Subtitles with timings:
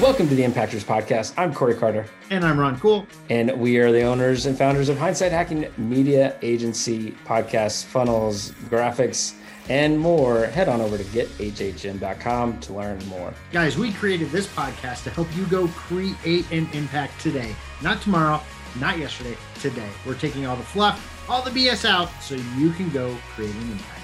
[0.00, 1.34] Welcome to the Impactors Podcast.
[1.36, 2.04] I'm Corey Carter.
[2.28, 3.06] And I'm Ron Cool.
[3.30, 9.34] And we are the owners and founders of Hindsight Hacking Media Agency, podcasts, funnels, graphics,
[9.68, 10.46] and more.
[10.46, 13.32] Head on over to gethhm.com to learn more.
[13.52, 18.42] Guys, we created this podcast to help you go create an impact today, not tomorrow,
[18.80, 19.88] not yesterday, today.
[20.04, 23.70] We're taking all the fluff, all the BS out so you can go create an
[23.70, 24.03] impact.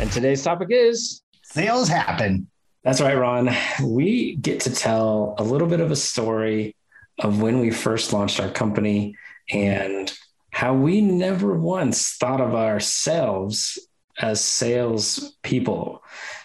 [0.00, 2.48] And today's topic is sales happen.
[2.82, 3.54] That's right, Ron.
[3.84, 6.74] We get to tell a little bit of a story
[7.18, 9.14] of when we first launched our company
[9.50, 10.10] and
[10.52, 13.78] how we never once thought of ourselves
[14.18, 16.02] as sales people.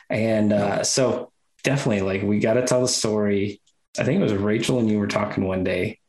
[0.10, 1.32] And uh, so,
[1.64, 3.62] definitely, like, we got to tell the story.
[3.98, 6.00] I think it was Rachel and you were talking one day,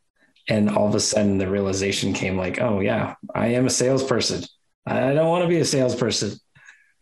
[0.48, 4.42] and all of a sudden the realization came like, oh, yeah, I am a salesperson.
[4.84, 6.40] I don't want to be a salesperson.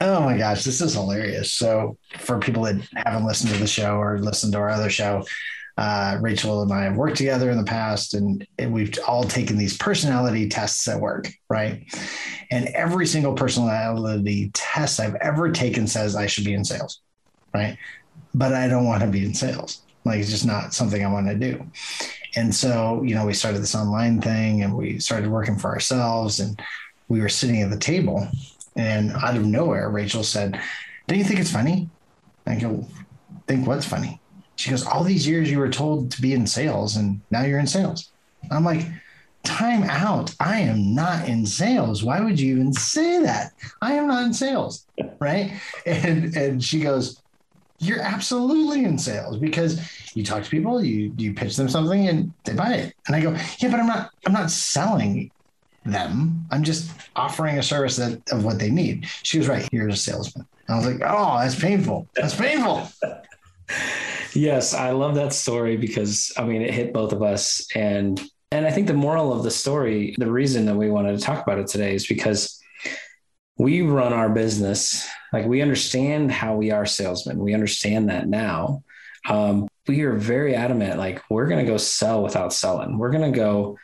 [0.01, 1.53] Oh my gosh, this is hilarious.
[1.53, 5.24] So, for people that haven't listened to the show or listened to our other show,
[5.77, 9.57] uh, Rachel and I have worked together in the past, and, and, we've all taken
[9.57, 11.85] these personality tests at work, right?
[12.51, 17.01] And every single personality test I've ever taken says I should be in sales,
[17.52, 17.77] right?
[18.35, 19.83] But I don't want to be in sales.
[20.05, 21.66] Like, it's just not something I want to do.
[22.37, 26.40] And so, you know, we started this online thing and we started working for ourselves,
[26.40, 26.61] and
[27.09, 28.29] we were sitting at the table
[28.77, 30.61] and out of nowhere, Rachel said,
[31.07, 31.89] Don't you think it's funny?
[32.47, 32.87] I go,
[33.47, 34.21] Think what's funny?
[34.57, 37.59] She goes, All these years you were told to be in sales and now you're
[37.59, 38.11] in sales.
[38.51, 38.87] I'm like,
[39.45, 40.35] Time out.
[40.41, 42.02] I am not in sales.
[42.02, 43.52] Why would you even say that?
[43.83, 44.87] I am not in sales.
[45.19, 45.52] Right.
[45.87, 47.21] And and she goes,
[47.79, 49.80] You're absolutely in sales because
[50.15, 52.95] you talk to people, you you pitch them something and they buy it.
[53.07, 55.30] And I go, Yeah, but I'm not I'm not selling
[55.85, 56.46] them.
[56.51, 59.07] I'm just offering a service that of what they need.
[59.23, 59.68] She was right.
[59.71, 60.46] Here's a salesman.
[60.68, 62.09] I was like, oh, that's painful.
[62.15, 62.88] That's painful.
[64.34, 67.67] yes, I love that story because I mean it hit both of us.
[67.75, 71.25] And and I think the moral of the story, the reason that we wanted to
[71.25, 72.61] talk about it today is because
[73.59, 77.39] we run our business like we understand how we are salesmen.
[77.39, 78.83] We understand that now.
[79.28, 82.99] Um, we are very adamant, like we're going to go sell without selling.
[82.99, 83.77] We're going to go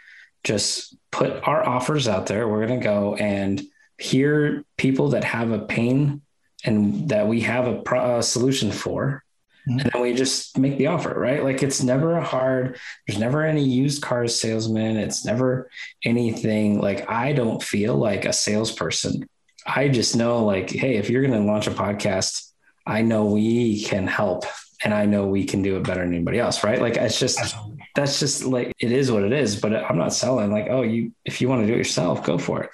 [0.44, 2.48] just put our offers out there.
[2.48, 3.62] We're going to go and
[3.98, 6.22] hear people that have a pain
[6.64, 9.22] and that we have a, pro- a solution for.
[9.68, 9.80] Mm-hmm.
[9.80, 11.44] And then we just make the offer, right?
[11.44, 12.78] Like it's never a hard.
[13.06, 14.96] There's never any used car salesman.
[14.96, 15.70] It's never
[16.04, 19.28] anything like I don't feel like a salesperson.
[19.66, 22.50] I just know, like, hey, if you're going to launch a podcast,
[22.86, 24.46] I know we can help
[24.82, 26.80] and I know we can do it better than anybody else, right?
[26.80, 27.79] Like it's just Absolutely.
[28.00, 29.60] That's just like it is what it is.
[29.60, 32.38] But I'm not selling like, oh, you if you want to do it yourself, go
[32.38, 32.70] for it.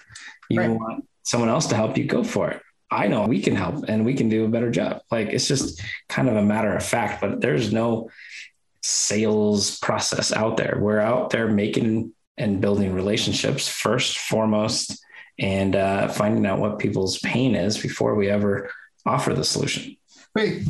[0.49, 0.71] You right.
[0.71, 2.63] want someone else to help you, go for it.
[2.91, 5.03] I know we can help and we can do a better job.
[5.11, 8.11] Like it's just kind of a matter of fact, but there's no
[8.83, 10.79] sales process out there.
[10.81, 15.03] We're out there making and building relationships first, foremost,
[15.39, 18.71] and uh, finding out what people's pain is before we ever
[19.05, 19.97] offer the solution.
[20.35, 20.63] Wait,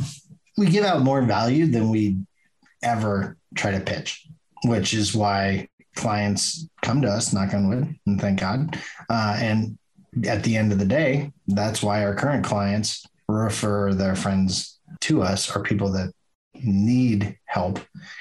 [0.57, 2.17] we give out more value than we
[2.81, 4.27] ever try to pitch,
[4.65, 8.79] which is why clients come to us, knock on wood, and thank God.
[9.09, 9.77] Uh, and
[10.25, 15.21] at the end of the day, that's why our current clients refer their friends to
[15.21, 16.11] us or people that
[16.53, 17.79] need help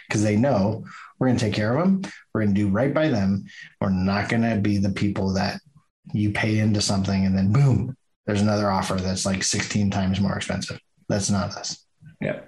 [0.09, 0.85] because they know
[1.19, 2.13] we're going to take care of them.
[2.35, 3.47] We're going to do right by them.
[3.81, 5.61] We're not going to be the people that
[6.13, 10.37] you pay into something and then boom, there's another offer that's like 16 times more
[10.37, 10.81] expensive.
[11.09, 11.85] That's not us.
[12.21, 12.41] Yeah.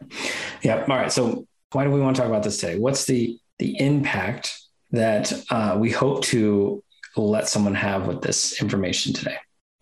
[0.63, 0.81] Yeah.
[0.81, 1.13] All right.
[1.13, 2.79] So why do we want to talk about this today?
[2.79, 4.61] What's the the impact
[4.91, 6.83] that uh, we hope to
[7.17, 9.37] let someone have with this information today?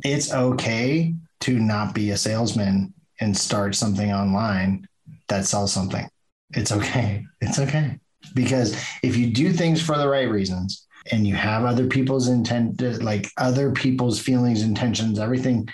[0.05, 4.87] It's okay to not be a salesman and start something online
[5.29, 6.09] that sells something.
[6.51, 7.25] It's okay.
[7.41, 7.99] It's okay.
[8.35, 12.81] Because if you do things for the right reasons and you have other people's intent,
[13.03, 15.69] like other people's feelings, intentions, everything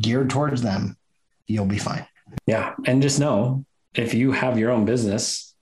[0.00, 0.96] geared towards them,
[1.46, 2.06] you'll be fine.
[2.46, 2.74] Yeah.
[2.86, 3.64] And just know
[3.94, 5.54] if you have your own business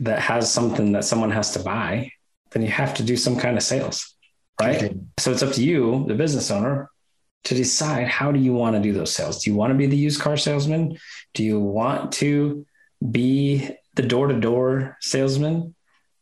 [0.00, 2.10] that has something that someone has to buy,
[2.50, 4.14] then you have to do some kind of sales.
[4.60, 4.76] Right.
[4.76, 4.94] Okay.
[5.18, 6.90] So it's up to you, the business owner,
[7.44, 9.42] to decide how do you want to do those sales?
[9.42, 10.98] Do you want to be the used car salesman?
[11.34, 12.66] Do you want to
[13.10, 15.74] be the door to door salesman?